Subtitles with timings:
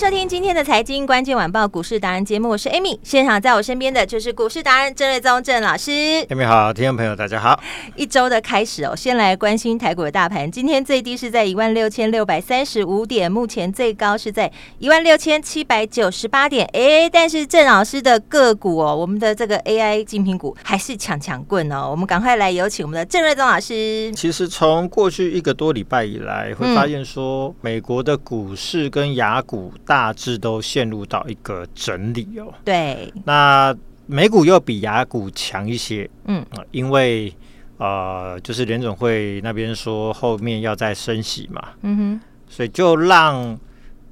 [0.00, 2.98] 收听今天的财经关键晚报股市达人节目，我是 Amy。
[3.02, 5.90] 现场在我身边的就是股市达人郑瑞宗郑老师。
[6.30, 7.62] Amy 好，听众朋友大家好。
[7.96, 10.50] 一周的开始哦，先来关心台股的大盘。
[10.50, 16.66] 今天最低是在一万六千六百三十五点，目前最高是在一万六千七百九十八点。
[16.72, 21.90] 哎，但是郑老师的个股哦，我们的这个 AI 精品股还是强强棍哦。
[21.90, 24.10] 我们赶快来有请我们的郑瑞宗老师。
[24.12, 29.70] 其实从过去一个多礼拜以来，会发现说美国的股市跟雅股。
[29.90, 32.54] 大致都陷入到一个整理哦。
[32.64, 37.34] 对，那美股又比雅股强一些，嗯，因为
[37.76, 43.58] 呃，就是联总会那边说后面要再升息嘛，嗯哼，所以就让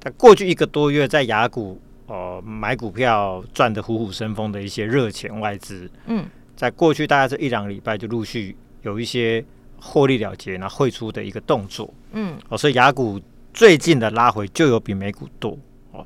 [0.01, 6.25] 在过去一个多月在雅股呃买股票赚得虎虎生风的一些热钱外资，嗯，
[6.57, 9.41] 在过去大概这一两个礼拜就陆续有一些
[9.79, 13.17] 获利了结，然后汇出的一个动作，嗯，哦，所以雅股
[13.53, 15.57] 最近的拉回就有比美股多。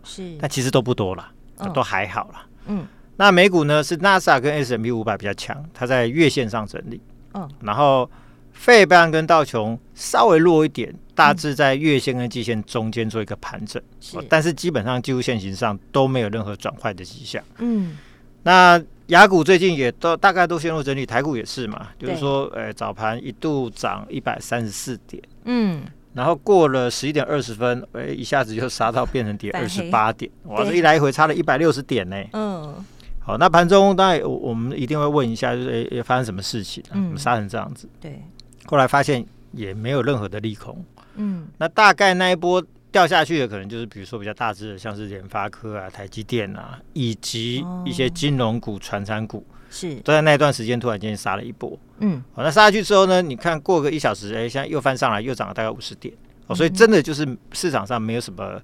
[0.03, 2.45] 是，但其实都不多了，哦、都还好了。
[2.67, 2.85] 嗯，
[3.17, 7.01] 那美股呢是纳斯达克跟 S M P 五百比较强，它在月线上整理。
[7.33, 8.09] 嗯，然后
[8.51, 13.81] 费半跟道琼稍微弱一点，大致在月线跟季线中间做一个盘整。
[14.29, 17.43] 但是基本上技术线型上都没有任何转坏的迹象。
[17.57, 17.97] 嗯，
[18.43, 25.21] 那雅股最近也都大概都陷入整理，台股也是嘛，就是说，呃，早盘一度涨一百三十四点。
[25.45, 25.83] 嗯。
[26.13, 32.15] 然后过了十一点二十分，哎，一下子就杀到变成跌二十八点，哇，这一来一回差了一百六十点呢。
[32.33, 32.75] 嗯，
[33.19, 36.83] 好，那盘中当然我我们一定会问一下，就是哎，发生什么事情？
[36.91, 37.89] 嗯，我们杀成这样子。
[37.99, 38.21] 对，
[38.65, 40.83] 后来发现也没有任何的利空。
[41.15, 49.45] 嗯，那大概那一波掉下去的，可能就是比如说比较大只的，像是联发科啊、台积电啊，以及一些金融股、传产股。
[49.73, 49.95] 是。
[50.01, 53.23] 都在那段时间突然间杀了一波，嗯，好，那杀下去之后呢？
[53.23, 56.13] 你看过个一小时，哎，现在又翻上来，又涨了大概五十点，
[56.45, 58.61] 哦，所以真的就是市场上没有什么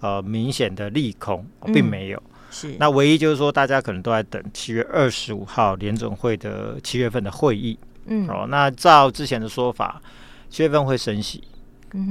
[0.00, 2.22] 呃明显的利空，并没有。
[2.50, 10.02] 是，那唯一就是说，大家可能都在等七月二十五号联总会的七月份的会议，嗯，哦，那照之前的说法，
[10.50, 11.42] 七月份会升息，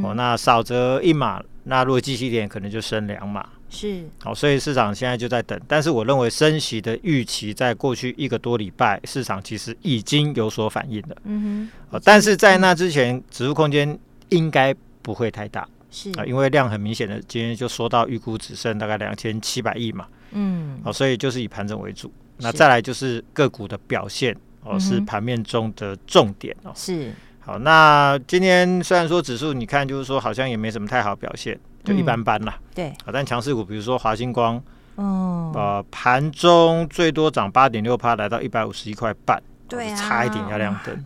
[0.03, 3.47] 哦，那少则一码，那如果继续一点，可能就升两码。
[3.69, 11.15] 是好，所以市场现在就在等，但是我认为升息的预期在过去一个多礼拜，市场其实已经有所反应了。
[11.25, 13.97] 嗯哼，但是在那之前，指数空间
[14.29, 26.71] 应该不会太大，是啊，因为量很明显的，今天就说到预估只剩大概两千七百亿嘛，嗯，好，所以就是以盘整为主，那再来就是个股的表现哦，是盘面中的重点哦。
[26.75, 31.59] 是好，那今天虽然说指数你看就是说好像也没什么太好表现。
[31.89, 34.61] 就一般般啦，嗯、对，啊，但强势股，比如说华星光，
[34.95, 41.03] 哦，呃，盘中最多涨八点六趴，来到一百五十一块半，对、啊，差一点要亮灯，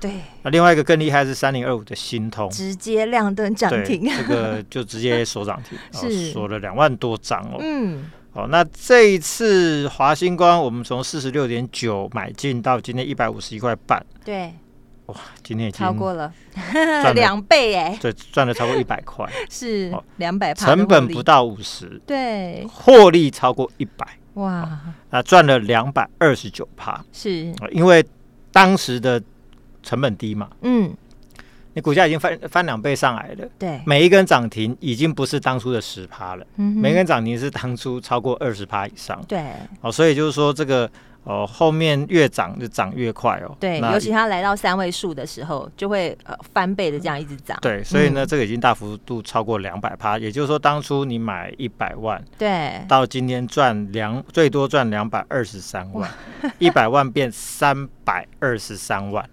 [0.00, 0.12] 对。
[0.42, 6.30] 那另外一个更厉害是三零二五的新通，直接亮灯涨停，这个就直接锁涨停， 是。
[6.30, 14.52] 锁了两万多张哦，嗯，好，那这一次华星光，我们从四十六点九买进到今天一百五十一块半，对。
[15.12, 16.32] 哇，今天已经超过了。
[17.14, 24.78] 两倍哎，对，赚了超过一百块， 是两百，成本不到五十，对，获利超过一百，哇，
[25.10, 28.04] 那赚了两百二十九趴，是，因为
[28.50, 29.22] 当时的
[29.82, 30.94] 成本低嘛，嗯，
[31.72, 39.42] 你股价已经翻翻两倍上来了，对，每一根涨停已经不是当初的十趴了，嗯，每一根涨停是当初超过二十趴以上，对，
[39.80, 40.90] 哦，所以就是说这个。
[41.24, 43.56] 哦，后面越涨就涨越快哦。
[43.60, 47.56] 对，尤其它来到三位数的时候，就会呃翻倍的这样一直涨。
[47.62, 56.10] 对，所以呢，嗯、这个已经大幅度超过两百趴，也就是说，当初你买一百万，对，到今天赚两最多赚两百二十三万，
[56.58, 59.24] 一百万变三百二十三万，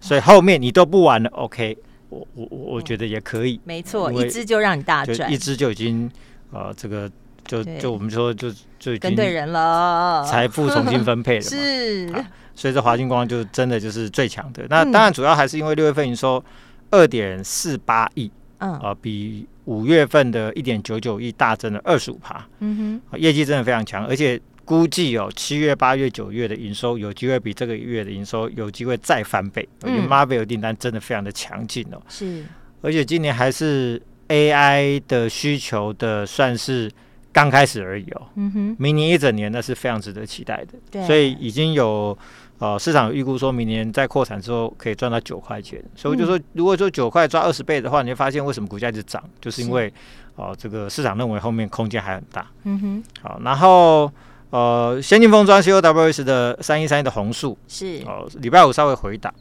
[0.00, 1.30] 所以后面你都不玩了。
[1.30, 1.78] OK，
[2.08, 6.10] 我我我觉得也可以，没错，一只就让你大赚，一只就已经
[6.50, 7.08] 呃这个。
[7.44, 11.48] 就就我们说就就已经跟对人了，财富重新分配了嘛。
[11.50, 14.64] 是、啊，所以这华星光就真的就是最强的。
[14.68, 16.42] 那当然主要还是因为六月份营收
[16.90, 18.72] 二点四八亿，嗯。
[18.74, 32.00] 啊，比五月份的一点九九亿大增了二十五趴，嗯哼，业绩真的非常强，而且估计哦，七月、八月、九月的营收有机会比这个月的营收有机会再翻倍，因为 Marvell 订单真的非常的强劲哦。
[32.08, 32.44] 是，
[32.80, 36.90] 而且今年还是 AI 的需求的算是
[37.32, 38.22] 刚开始而已哦。
[38.36, 40.74] 嗯哼，明年一整年那是非常值得期待的。
[40.90, 42.16] 对，所以已经有。
[42.60, 49.90] 呃，市场预估说明年在扩产之后可以赚到九块钱，所以我就说，如果说九块赚二十倍的话，你会发现为什么股价一直涨，就是因为
[50.36, 52.46] 哦，这个市场认为后面空间还很大。
[52.64, 53.04] 嗯哼。
[53.22, 54.12] 好，然后
[54.50, 59.32] 呃，先进封装 CoWoS 的三一三一的红树是哦，礼拜五稍微回档。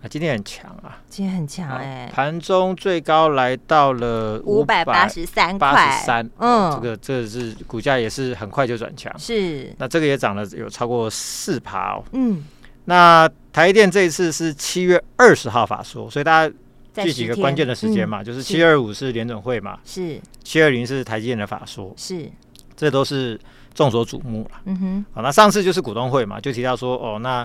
[0.00, 0.04] 对。
[0.04, 1.02] 啊，今天很强啊！
[1.08, 6.30] 今天很强哎，盘中最高来到了五百八十三块，八十三。
[6.38, 9.12] 嗯，这个这個是股价也是很快就转强。
[9.18, 12.04] 是，那这个也涨了有超过四趴哦。
[12.12, 12.44] 嗯，
[12.84, 16.54] 那台电这一次是七月二十号法说，所以大家
[17.02, 22.30] 记几个关键的时间嘛，就是七二五是联准会嘛，是七二零是台积电的法说，是，
[22.76, 23.36] 这都是
[23.74, 24.60] 众所瞩目了。
[24.66, 27.44] 嗯哼，好，那上次就是股东会嘛，就提到说哦，那。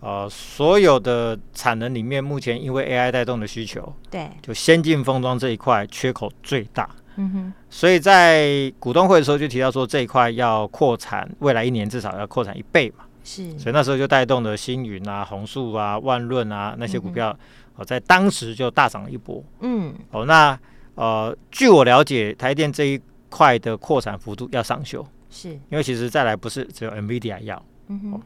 [0.00, 6.88] 呃，所有的产能里面，目前因为 AI 带动的需求，对，就先进封装这一块缺口最大。
[7.16, 13.04] 嗯哼，所以在股东会的时候就提到说，这一块要扩产，未来一年至少要扩产一倍嘛。
[13.24, 17.36] 是，所以那时候就带动了星云啊、红树啊、万润啊那些股票，
[17.74, 19.42] 哦，在当时就大涨了一波。
[19.62, 20.56] 嗯，哦，那
[20.94, 27.60] 呃，据我了解，台电这一块的扩产幅度要上修，是因为其实再来不是只有 NVIDIA 要。
[27.88, 28.22] 嗯哼。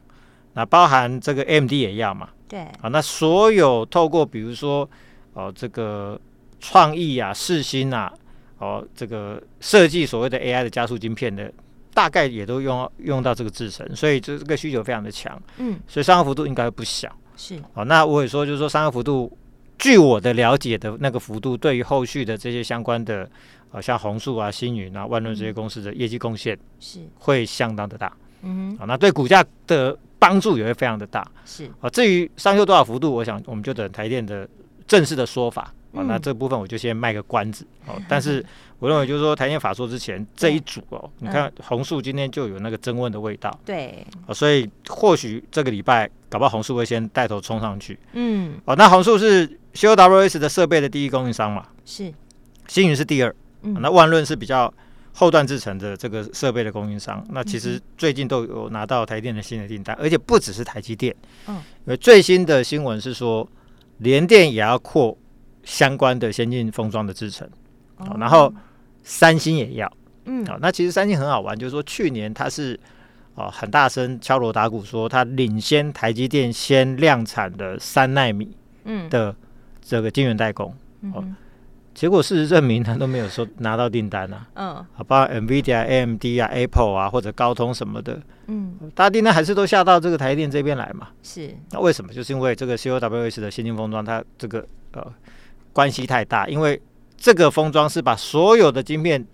[0.54, 2.28] 那包含这个 AMD 也要嘛？
[2.46, 4.86] 对，啊，那所有透过比如说
[5.32, 6.20] 哦，这个
[6.60, 8.12] 创意啊、世芯啊，
[8.58, 11.50] 哦，这个设计所谓的 AI 的加速晶片的，
[11.94, 15.40] 大概也都用用到这个制程，所以这这个需求非常的强。
[15.56, 17.10] 嗯，所以上扬幅度应该不小。
[17.34, 19.34] 是，哦，那我也说，就是说上扬幅度，
[19.78, 23.26] 据我的了解的那个幅度，对于后续的这些相关的，
[23.70, 28.14] 啊，像红树啊、星云啊、万润这些公司的业绩贡献是会相当的大。
[28.42, 29.96] 嗯，好，那对股价的。
[30.22, 31.90] 帮助也会非常的大，是啊。
[31.90, 34.48] 至于上修多少幅度，我想我们就等台电的
[34.86, 35.72] 正式的说法啊。
[35.94, 38.00] 嗯、那这部分我就先卖个关子哦。
[38.08, 38.44] 但是
[38.78, 44.32] 我认为就是说台电法说之前这一组哦，你看红树今天就有那个增温的味道，对啊。
[44.32, 48.54] 所以或许这个礼拜搞不好红树会先带头冲上去，嗯。
[48.64, 51.66] 哦，那红树是 CoWoS 的设备的第一供应商嘛？
[51.84, 52.14] 是。
[52.68, 53.76] 星云是第二，嗯。
[53.80, 54.72] 那万润是比较。
[55.14, 61.14] 后段制程的这个设备的供应商，那其实最近都有拿到台电的新的订单，而且不只是台积电，
[61.46, 63.46] 嗯，因为最新的新闻是说，
[63.98, 65.16] 联电也要扩
[65.64, 67.48] 相关的先进封装的制程，
[67.98, 68.52] 哦，然后
[69.02, 69.92] 三星也要，
[70.24, 72.78] 嗯，好，那其实三星很好玩，就是说去年它是
[73.34, 79.10] 哦很大声敲锣打鼓说它领先台积电先量产的三纳米，嗯。
[79.10, 79.36] 的
[79.84, 80.72] 这个晶圆代工，
[81.12, 81.24] 哦。
[81.94, 84.46] 结果事实证明，他都没有说拿到订单啊。
[84.54, 88.20] 嗯，好，包括 NVIDIA、AMD 啊、Apple 啊，或者高通什么的。
[88.46, 91.08] 嗯，大订单还是都下到这个台电这边来嘛。
[91.22, 91.54] 是。
[91.70, 92.12] 那为什么？
[92.12, 95.06] 就是因为这个 CoWoS 的先进封装，它这个呃
[95.72, 96.48] 关系太大。
[96.48, 96.80] 因为
[97.16, 99.24] 这个封装是把所有的晶片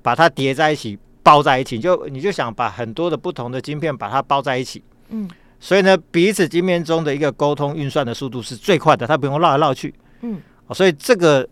[0.00, 1.78] 把它叠在一起，包在一起。
[1.78, 4.82] 就你就想把很多的不同的晶片把它包在一起。
[5.10, 5.28] 嗯。
[5.60, 9.94] 所以呢，彼此晶片中的一个沟通运算的速度是最快的，它不用绕来绕去。
[10.22, 10.40] 嗯。
[10.72, 11.46] 所以这个。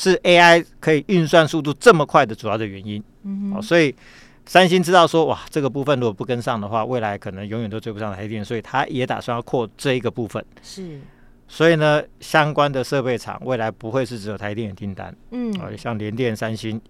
[0.00, 3.92] 是 AI 可以运算速度这么快的主要的原因，嗯哦，所以
[4.46, 10.44] 三星知道说，哇，这个部分如果不跟上的话，未来可能永远都追不上台电，所以他也打算要扩这一个部分。
[10.62, 11.00] 是，
[11.48, 16.80] 所以呢，相关的设备厂未来不会是只有台电的订单，嗯，像联电、三星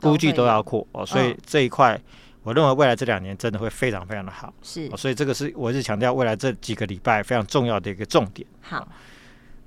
[0.00, 0.84] 估计都要扩。
[0.90, 1.96] 哦，所以这一块，
[2.42, 4.52] 我认为未来这两年真的会非常非常的好。
[4.60, 8.44] 是，所以这个是我是强调未来这几个礼拜非常重要的一个重点。
[8.60, 8.88] 好。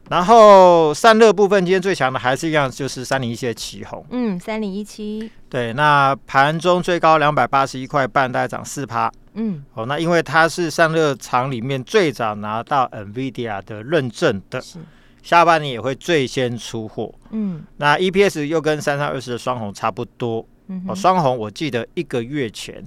[0.09, 4.03] 然后散热部分，今天最强的还是一样，就是三零一七的旗红。
[4.09, 5.29] 嗯，三零一七。
[5.47, 9.11] 对，那盘中最高两百八十一块半，大概涨四趴。
[9.35, 14.79] 嗯，哦，那因为它是散热厂里面最早拿到 NVIDIA 的认证的，是
[15.21, 17.13] 下半年也会最先出货。
[17.29, 20.43] 嗯，那 EPS 又跟三三二四的双红差不多。
[20.67, 22.83] 嗯，哦，双红我记得一个月前，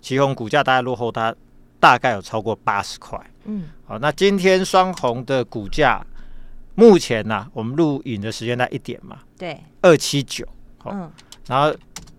[0.00, 1.34] 旗红股价大概落后它
[1.80, 3.20] 大概有超过八十块。
[3.46, 6.00] 嗯，好，那今天双红的股价。
[6.80, 10.46] 目前呢、啊，我们录影的时间在一点嘛，对，二七九，
[10.86, 11.10] 嗯，
[11.46, 11.76] 然后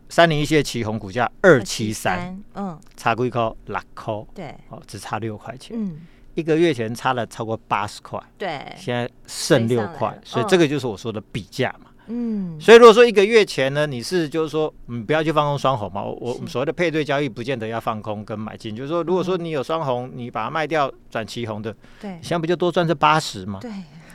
[0.08, 3.56] 三零一七的奇鋐股价二七三，嗯，差最高？
[3.66, 6.02] 六扣，对，哦，只差六块钱，嗯，
[6.36, 23.60] 一个月前差了超过八十块，对，现在剩六块，所以这个就是我说的比价嘛，嗯，所以如果说一个月前呢，你是就是说，嗯，不要去放空双红嘛，我我们所谓的配对交易，不见得要放空跟买进，就是说，如果说你有双红，你把它卖掉转旗红的，对，现在不就多赚这八十吗？
[23.62, 23.72] 对。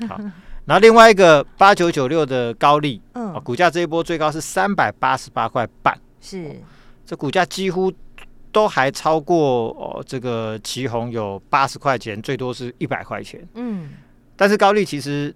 [0.07, 0.21] 好，
[0.67, 6.61] 然后另外一个八九九六的高利，嗯，股价这一波最高是三百八十八块半，是，
[7.07, 7.91] 这股价几乎
[8.53, 13.41] 都还超过哦，这个旗红有八十块钱，最多是一百块钱。
[13.55, 13.91] 嗯，
[14.37, 15.35] 但是高利其实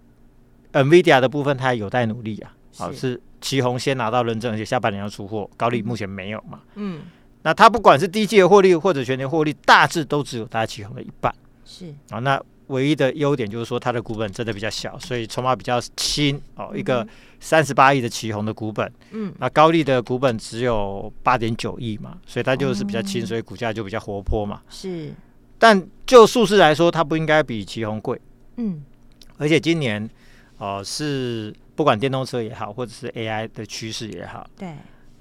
[0.73, 2.53] NVIDIA 的部分它还有待努力啊。
[2.77, 6.61] 好，是奇宏先拿到认证，而且下半年要出货，高丽目前没有嘛。
[6.75, 7.03] 嗯，
[7.43, 11.35] 那它不管是第一季的获利或者全年获利，大致都只有大概奇鋐的一半。
[11.65, 12.41] 是啊，那。
[12.71, 16.71] 唯一的优点就是说，它的股本真的比较小，所以筹码比较轻哦。
[16.73, 17.05] 一个
[17.41, 24.63] 三十八亿的奇宏的股本，嗯，那高丽的股本只有八点九亿嘛，所以它就是比较轻，所以股价就比较活泼嘛。
[24.69, 25.13] 是，
[25.59, 28.21] 但就数字来说，它不应该比奇宏贵。
[28.55, 28.85] 嗯，
[29.37, 30.11] 而且今年哦、
[30.61, 34.77] 呃，是不管电动车也好，或者是 AI 的趋势也好，对，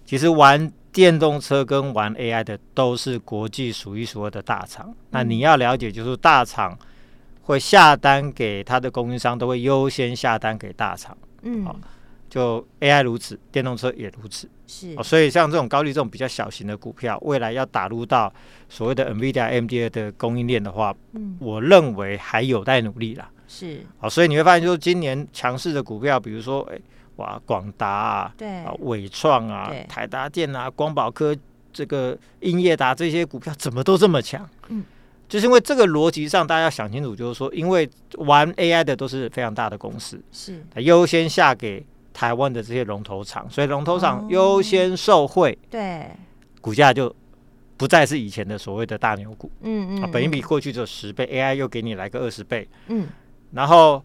[0.06, 4.94] 其实玩电动车跟玩 AI 的都是国际数一数二的大厂。
[5.10, 6.78] 那你要了解，就是大厂。
[7.44, 11.18] 会下单给它的供应商，都会优先下单给大厂。
[11.42, 11.76] 嗯，好，
[12.30, 14.48] 就 AI 如此，电动车也如此。
[14.68, 18.32] 是，所以像这种高利这种比较小型的股票，未来要打入到
[18.70, 23.28] 所谓的 NVIDIA、AMD 的供应链的话，嗯，我认为还有待努力啦。
[23.50, 26.80] 是，好，所以你会发现，就是今年强势的股票，比如说，哎，
[27.16, 31.36] 哇，广达啊，对，啊，伟创啊，台达电啊，光宝科，
[31.74, 34.48] 这个英业达这些股票怎么都这么强？
[34.68, 34.86] 嗯。
[35.28, 37.88] 就是因为这个逻辑上，大家要想清楚，就是说，因为
[38.18, 46.08] 玩 AI 的都是非常大的公司，是优先下给台湾的这些龙头厂，所以龙头厂优先受惠，对，
[46.62, 47.16] 股价就
[47.78, 53.08] 不再是以前的所谓的大牛股，嗯嗯，本一比过去只有十倍，AI 又给你来个二十倍，嗯，
[53.52, 54.04] 然后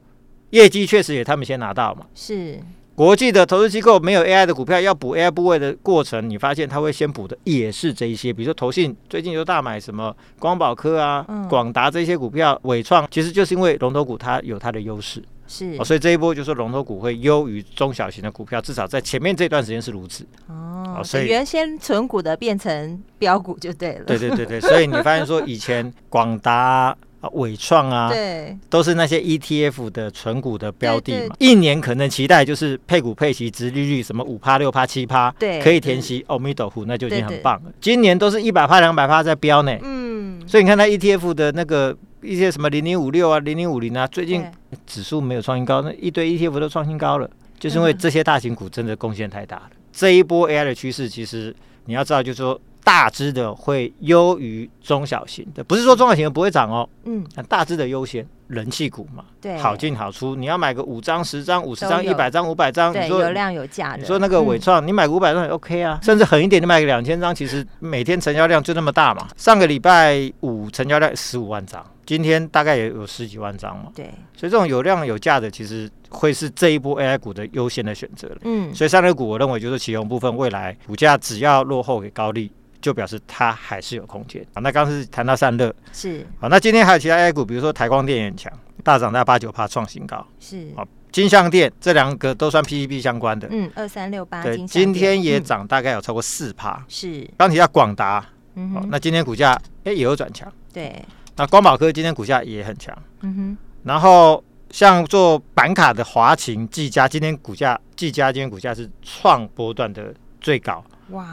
[0.50, 2.58] 业绩确实也他们先拿到嘛，是。
[2.96, 20.24] 国际的投资机构没有 AI 的股票，要补 AI 部位的过程，你发现他会先补的也是这一些，比如说投信最近就大买什么光宝科啊、广达这些股票，伟创其实就是因为龙头股它有它的优势，是、哦，所以这一波就是龙头股会优于中小型的股票，至少在前面这段时间是如此。
[20.46, 24.04] 哦，所以原先存股的变成标股就对了。
[24.04, 26.96] 对对对对，所以你发现说以前广达。
[27.32, 37.72] 纬创啊，对，都是那些 ETF 的纯股的标的嘛，一年可能期待就是配股配息，殖利率什么五趴六趴七趴，对，可以填息，哦，弥陀佛，那就已经很棒了。
[37.80, 44.44] 今年都是一百趴两百趴在飙呢，嗯，所以你看它 ETF 的那个一些什么零零五六啊，零零五零啊，最近
[44.86, 49.70] 指数没有创新高，那一堆 ETF 都创新高了，就是因为这些大型股真的贡献太大了。
[49.92, 51.54] 这一波 AI 的趋势，其实
[51.86, 52.60] 你要知道，就是说。
[52.84, 56.86] 大只的会优于中小型的，不是说中小型的不会涨哦。
[57.04, 60.36] 嗯，大只的优先，人气股嘛，对，好进好出。
[60.36, 63.98] 你要买个五张、十张、五十张、一百张、五百张，你说有量有价的。
[63.98, 69.28] 你说那个伟创，你买个五百张也 OK 啊，甚至狠一点，你买个两千张，其实每天成交量就那么大嘛。
[69.36, 73.90] 上个礼拜五成交量十五万张，今天大概也有十几万张嘛。
[73.94, 74.04] 对，
[74.36, 78.30] 所以这种有量有价的，其实会是这一波 AI 股的优先的选择。
[78.42, 82.52] 嗯，所以上个股我认为就是奇鋐部分，未来股价只要落后给高力。
[82.84, 84.60] 就表示它还是有空间啊。
[84.60, 86.50] 那刚是谈到散热，是好。
[86.50, 90.84] 那今天还有其他 AI 股，比如说台光电也很强，大涨在八九帕创新高，是啊。
[91.10, 97.26] 金相电这两个都算 PCB 相关的，嗯，二三六八，对，今天也涨大概有超过四趴，是。
[97.38, 98.26] 刚提到广达，
[98.56, 101.02] 嗯，那今天股价哎也有转强，对。
[101.36, 103.58] 那光宝科今天股价也很强，嗯哼。
[103.84, 111.26] 然后像做板卡的华擎、技嘉，今天股价技嘉今天股价是创波段的最高，哇。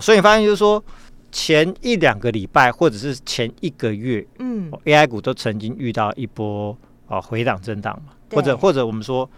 [0.00, 0.82] 所以你发现就是说，
[1.32, 6.76] 前一两个礼拜或者是前一个月，嗯，AI 股都曾经遇到一波
[7.08, 9.28] 啊回档震荡嘛，或者或者我们说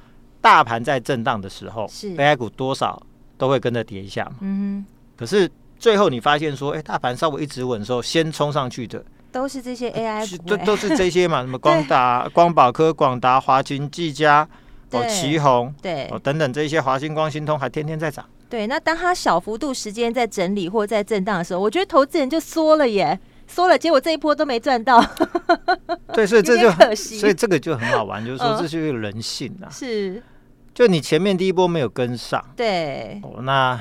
[0.41, 3.01] 大盘在震荡的时候是，AI 股多少
[3.37, 4.37] 都会跟着跌一下嘛。
[4.41, 4.85] 嗯，
[5.17, 14.49] 可是最后你发现说，哎，大盘稍微一直稳的时候，先冲上去的都是这些 AI 股，都都是这些嘛，什么 光达、光宝科、广达、华勤、技嘉、
[14.93, 18.25] 哦奇宏，对，哦等等这些华星光、新通还天天在涨。
[18.49, 25.05] 对，那当它小幅度时间在整理或在震荡的时候，我觉得投资人就缩了耶，缩了，结果这一波都没赚到。
[26.15, 29.69] 对，所以这就可惜，所以这个就很好玩，就是说这是一个人性啊。
[29.71, 30.23] 是，
[30.75, 33.79] 就你前面第一波没有跟上，对，哦，那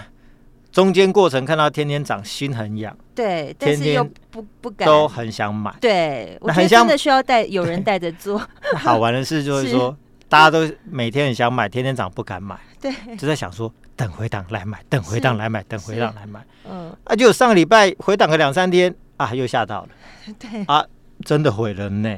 [0.69, 8.38] 中间过程看到天天涨，心很痒，对，但是又不不敢，都很想买，对，我觉得真的需要带有人带着做。
[8.75, 9.97] 好玩的事就是 说，
[10.27, 13.74] 大家都每天很想买，天天涨不敢买，对，就在想说。
[13.97, 16.45] 等回档来买，等回档来买，等回档来买。
[16.69, 19.89] 嗯，啊，就上个礼拜回档个两三天啊，又吓到了。
[20.39, 20.85] 对啊，
[21.25, 22.17] 真的毁了呢。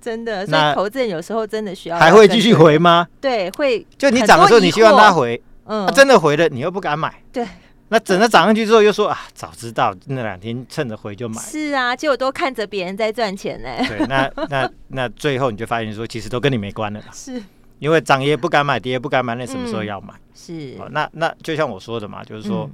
[0.00, 1.96] 真的，所以投资人有时候真的需要。
[1.96, 3.06] 还会继续回吗？
[3.20, 3.86] 对，会。
[3.96, 7.22] 就你涨的时候，你希望它回，嗯，真的回了，你又不敢买。
[7.30, 7.46] 对。
[7.88, 11.40] 那整个涨上去之后，又说啊，早知道那两天趁着回就买。
[11.42, 13.68] 是啊，结果都看着别人在赚钱呢。
[13.86, 17.00] 对，那那那最后你就发现说，其实都跟你没关了。
[17.12, 17.42] 是。
[17.82, 20.14] 因为涨也不敢买，跌也不敢买，那什么时候要买？
[20.14, 22.70] 嗯、是，那那就像我说的嘛，就是说，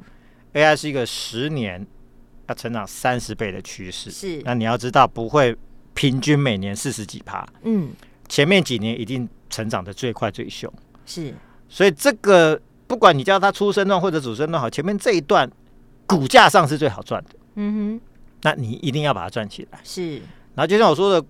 [0.53, 1.87] 嗯、AI 是一个十年
[2.47, 4.11] 要成长三十倍的趋势。
[4.11, 5.57] 是，那你要知道不会
[5.95, 7.88] 平均每年四十几趴，嗯，
[8.29, 10.71] 前面几年一定成长的最快最凶。
[11.07, 11.33] 是，
[11.71, 15.50] 所以这个不管你叫它出生段或者主升段好，前面这一段
[16.07, 17.31] 股价上是最好赚的。
[17.55, 18.00] 嗯哼，
[18.43, 19.81] 那你一定要把它赚起来。
[19.83, 20.17] 是，
[20.55, 21.27] 然后就像我说的。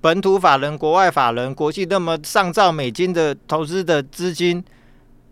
[0.00, 4.62] 本土法人、国外法人、国际那么上兆美金的投资的资金，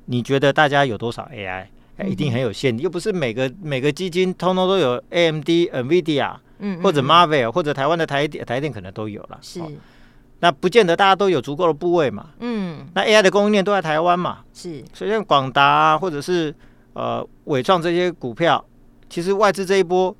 [0.06, 1.66] 你觉得大家有多少 AI？
[2.06, 9.38] 一定很有限，又不是每个每个基金通通都有 AMD、NVIDIA，嗯，或者 Marvel 或者台湾的台电，台电可能都有了。
[9.40, 9.62] 是，
[10.40, 12.30] 那不见得大家都有足够的部位嘛。
[12.40, 14.40] 嗯，那 AI 的供应链都在台湾嘛。
[14.52, 16.54] 是，所以像广达啊，或者是
[16.92, 18.62] 呃伟创这些股票，
[19.08, 20.14] 其实外资这一波，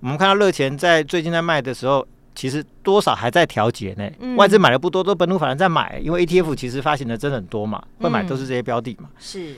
[0.00, 2.06] 我们看到热钱在最近在卖的时候。
[2.34, 9.54] 其实多少还在调节呢，嗯、外资买的不多，都本土法人在买，因为 ETF 其实发行的真的很多嘛，嗯、会买都是这些标的嘛，是，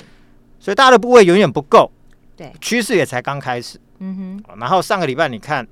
[0.58, 1.90] 所以大家的部位永远不够，
[2.36, 5.66] 对，趋势也才刚开始，嗯哼，然后上个礼拜你看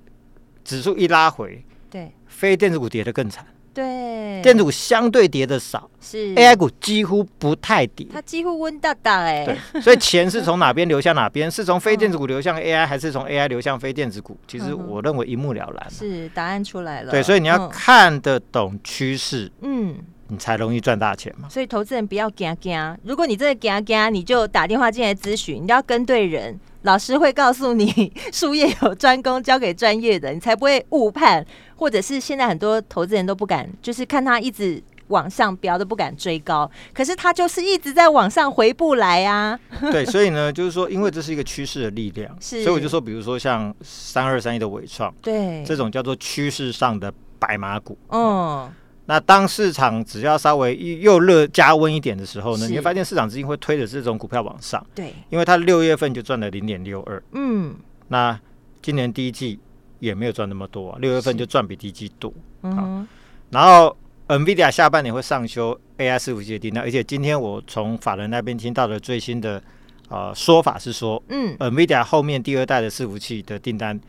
[0.64, 3.44] 指数一拉回，对，非电子股跌得更惨。
[3.80, 9.44] 对，电子股相对跌的少，是 AI 股几乎不太跌，它几乎温大大哎。
[9.44, 11.50] 对，所以钱是从 哪边流向哪边？
[11.50, 14.36] 是从非电子股流向 AI，还是从 AI 流向非电子股？
[14.46, 15.90] 其实我认为一目了然。
[15.90, 17.10] 是，答案出来了。
[17.10, 19.96] 对，所以你要看得懂趋势，嗯，
[20.30, 21.48] 你才容易赚大钱嘛。
[21.48, 26.58] 所以投资人不要惊惊，如果你真的惊惊，你就打电话进来咨询，你要跟对人。
[26.82, 31.44] 老师会告诉你，术业有专攻，交给专业的，你才不会误判，
[31.76, 39.60] 或者是现在很多投资人都不敢，就是看他一直往上飙，都不敢追高，可是他就是一直在往上回不来啊。
[39.92, 48.72] 对，所以呢，就是说，因为这是一个趋势的力量， 是，所以我就说，比如说像三二三一的伟创，对，这种叫做趋势上的白马股，嗯。
[49.10, 54.86] 那当市场只要稍微又热加温一点的时候呢，你会发现市场资金会推着这种股票往上。
[54.94, 57.20] 对，因为它六月份就赚了零点六二。
[57.32, 57.74] 嗯，
[58.06, 58.38] 那
[58.80, 59.58] 今年第一季
[59.98, 62.32] 也没有赚那么多啊，六月份就赚比第一季多。
[62.62, 63.04] 嗯，
[63.50, 63.96] 然后
[64.28, 69.60] NVIDIA 下半年会上修 AI 伺服器的订单，而且今天我从法人那边听到的最新的
[70.08, 74.00] 呃说法是说，嗯，NVIDIA 后面第二代的伺服器的订单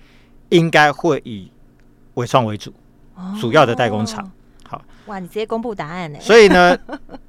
[0.49, 1.51] 应该会以
[2.13, 2.71] 伟创为主，
[3.39, 4.31] 主要的代工厂。
[5.07, 6.19] 哇，你直接公布答案呢？
[6.21, 6.77] 所以呢，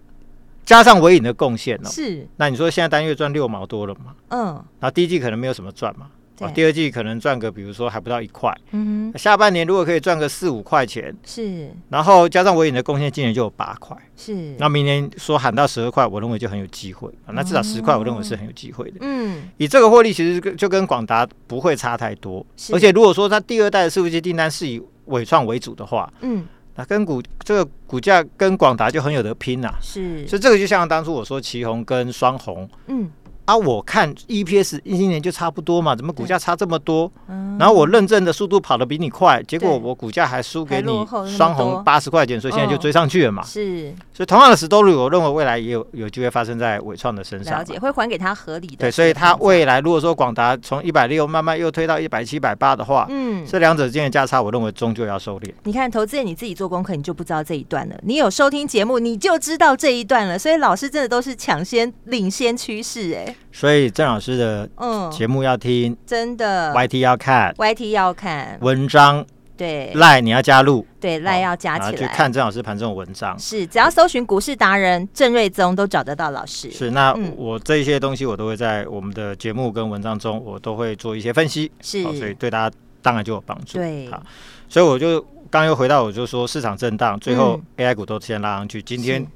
[0.65, 2.27] 加上尾影的贡献哦，是。
[2.37, 4.15] 那你说现在单月赚六毛多了嘛？
[4.29, 4.45] 嗯。
[4.79, 6.07] 然后第一季可能没有什么赚嘛？
[6.41, 6.49] 啊。
[6.51, 8.53] 第二季可能赚个，比如说还不到一块。
[8.71, 9.19] 嗯哼。
[9.19, 11.71] 下半年如果可以赚个四五块钱，是。
[11.89, 13.97] 然后加上尾影的贡献，今年就有八块。
[14.17, 14.55] 是。
[14.59, 17.13] 那明年说喊到十二块，我认为就很有机会。
[17.27, 18.99] 那至少十块，我认为是很有机会的。
[19.01, 19.51] 嗯。
[19.57, 22.45] 以这个获利，其实就跟广达不会差太多。
[22.73, 26.47] 而且如果说它第二代的伺服器订单是以伟创为主的话，嗯。
[26.77, 33.11] 那跟股这个股价跟广达就很有得拼呐、啊，是，所以这个就像当初我说旗红跟双红，嗯。
[33.53, 37.11] 啊，我看 EPS 一今年就差不多嘛，怎么股价差这么多？
[37.29, 43.43] 嗯、然后我认证的速度跑得比你快，结果我股价还输给你双红八十块钱，所以现在就追上去了嘛。
[43.43, 47.59] 是、哦，所以同样的 story，我认为未来也有有机会发生在伟创的身上。
[47.59, 48.77] 了解，会还给他合理的。
[48.79, 55.53] 对，所以他未来如果说广达从一百六慢慢又推到一百七、百八的话，嗯，这两者之间的价差，我认为终究要收敛。
[55.65, 57.95] 你看，投资人你自己做功课，你就不知道这一段了。
[58.03, 60.39] 你有收听节目，你就知道这一段了。
[60.39, 63.35] 所以老师真的都是抢先领先趋势，哎。
[63.51, 64.69] 所以郑老师的
[65.11, 68.59] 节目要听，真的，YT 要看，YT 要看。
[68.61, 69.25] 文章，
[69.57, 76.71] 对，LINE 你要加入，对，LINE 要加起来，去看郑老师盘中文章，是，只要搜寻股市达人郑瑞宗都找得到老师。
[76.71, 83.79] 是，那我这些东西我都会在我们的节目跟文章中，我都会做一些分析，是，所以对大家当然就有帮助。
[83.79, 84.23] 对，好，
[84.69, 89.27] 所以我就刚又回到，我就说市场震荡，最后 AI 股都先拉上去，今天。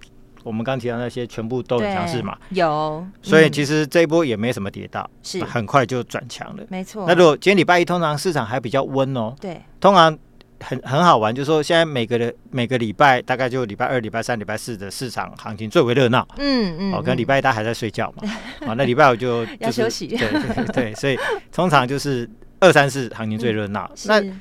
[0.46, 5.42] 我们刚提到那些全部都很强势嘛，有，嗯、所以其实这一波也没什么跌到，是。
[5.42, 7.04] 很快就转强了，没错。
[7.08, 10.16] 那如果今天礼拜一，通常市场还比较温哦，对，通常
[10.60, 18.22] 很很好玩，就是说现在每个的每个礼拜大概就礼拜二、礼拜三、礼拜四的市场行情最为热闹，嗯嗯，哦，可能礼拜一大家还在睡觉嘛，
[18.68, 21.18] 啊， 那礼拜五就、就是、要休息，对对对，所以
[21.50, 22.30] 通常就是
[22.60, 24.36] 二三四行情最热闹，嗯、那。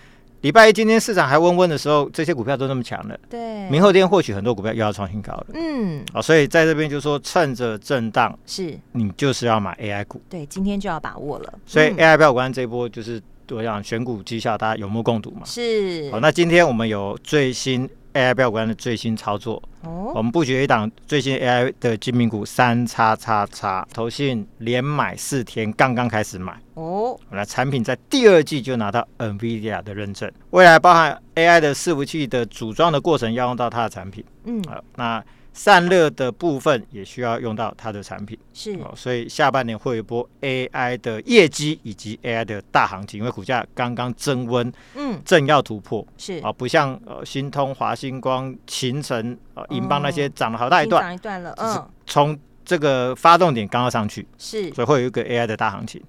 [0.45, 3.17] 礼拜一今天市场还温温的时候，这些股票都那么强了。
[3.27, 5.47] 对，明后天或许很多股票又要创新高了。
[5.55, 10.21] 嗯，啊，所以在这边就说，趁着震荡，是你就是要买 AI 股。
[10.29, 11.51] 对，今天就要把握了。
[11.65, 15.41] 所以 AI 标股这一波就是我想选股绩效，大家有目共睹嘛。
[15.45, 16.11] 是。
[16.11, 17.89] 好，那今天我们有最新。
[18.15, 26.57] AI 标股的最新操作，哦，我们布局一档最新 AI 的精品股三叉叉叉，投信连买四天，刚刚开始买。
[26.75, 27.19] 哦。
[27.29, 35.21] 那产品在第二季就拿到 NVIDIA 的认证，未来包含 AI 的伺服器的组装的过程要用到它的产品，嗯，好，那
[35.57, 38.73] 散热的部分也需要用到它的产品，是。
[38.73, 46.39] 哦，所以下半年会有一波 AI 的业绩以及 AI 的大行情，因为股价刚刚增温，嗯，正要突破，是。
[46.39, 56.03] 啊，不像呃新通、华星光、勤诚、呃银邦那些涨了好大一段，涨一段了，嗯，从这个发动点刚刚上去，是，所以会有一个 AI 的大行情。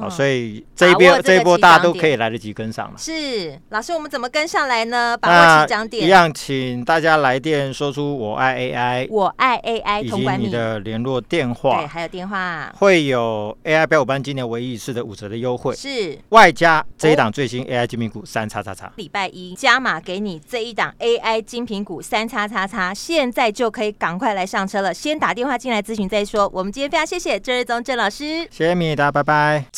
[0.00, 2.94] 哦，所以这一波这一波大家都可以来得及跟上了。
[2.96, 5.16] 是，老师，我们怎么跟上来呢？
[5.16, 6.06] 把握起涨点。
[6.06, 18.92] 一样，请大家来电说出我爱 AI，我爱 AI，以及你的联络电话，对，还有电话，会有 AI 标股班今年唯一一次的五折的优惠，是外加这一档最新 AI 精品股三叉叉叉。
[18.96, 24.92] 礼拜一加码给你这一档 AI 精品股三叉叉叉，现在就可以赶快来上车了。
[24.92, 26.50] 先打电话进来咨询再说。
[26.52, 29.64] 我们今天非常谢谢郑瑞宗郑老师，谢谢米达，拜拜。